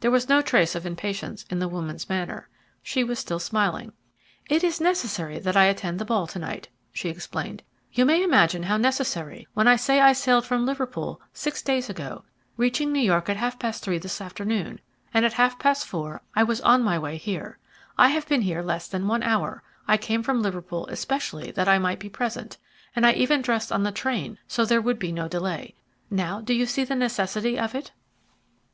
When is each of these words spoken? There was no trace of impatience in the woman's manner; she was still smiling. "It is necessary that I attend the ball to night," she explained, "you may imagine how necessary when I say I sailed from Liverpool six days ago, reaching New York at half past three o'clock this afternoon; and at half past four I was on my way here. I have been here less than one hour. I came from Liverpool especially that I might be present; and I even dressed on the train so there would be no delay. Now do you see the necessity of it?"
There 0.00 0.10
was 0.10 0.28
no 0.28 0.42
trace 0.42 0.74
of 0.74 0.84
impatience 0.84 1.46
in 1.48 1.58
the 1.58 1.68
woman's 1.68 2.06
manner; 2.10 2.50
she 2.82 3.02
was 3.02 3.18
still 3.18 3.38
smiling. 3.38 3.94
"It 4.50 4.62
is 4.62 4.78
necessary 4.78 5.38
that 5.38 5.56
I 5.56 5.64
attend 5.64 5.98
the 5.98 6.04
ball 6.04 6.26
to 6.26 6.38
night," 6.38 6.68
she 6.92 7.08
explained, 7.08 7.62
"you 7.90 8.04
may 8.04 8.22
imagine 8.22 8.64
how 8.64 8.76
necessary 8.76 9.48
when 9.54 9.66
I 9.66 9.76
say 9.76 10.02
I 10.02 10.12
sailed 10.12 10.44
from 10.44 10.66
Liverpool 10.66 11.18
six 11.32 11.62
days 11.62 11.88
ago, 11.88 12.26
reaching 12.58 12.92
New 12.92 13.00
York 13.00 13.30
at 13.30 13.38
half 13.38 13.58
past 13.58 13.82
three 13.82 13.96
o'clock 13.96 14.02
this 14.02 14.20
afternoon; 14.20 14.80
and 15.14 15.24
at 15.24 15.32
half 15.32 15.58
past 15.58 15.86
four 15.86 16.20
I 16.36 16.42
was 16.42 16.60
on 16.60 16.82
my 16.82 16.98
way 16.98 17.16
here. 17.16 17.56
I 17.96 18.08
have 18.08 18.28
been 18.28 18.42
here 18.42 18.60
less 18.60 18.86
than 18.86 19.08
one 19.08 19.22
hour. 19.22 19.62
I 19.88 19.96
came 19.96 20.22
from 20.22 20.42
Liverpool 20.42 20.86
especially 20.88 21.50
that 21.52 21.68
I 21.68 21.78
might 21.78 22.00
be 22.00 22.10
present; 22.10 22.58
and 22.94 23.06
I 23.06 23.12
even 23.12 23.40
dressed 23.40 23.72
on 23.72 23.82
the 23.82 23.92
train 23.92 24.36
so 24.46 24.66
there 24.66 24.82
would 24.82 24.98
be 24.98 25.10
no 25.10 25.26
delay. 25.26 25.74
Now 26.10 26.42
do 26.42 26.52
you 26.52 26.66
see 26.66 26.84
the 26.84 26.94
necessity 26.96 27.58
of 27.58 27.74
it?" 27.74 27.92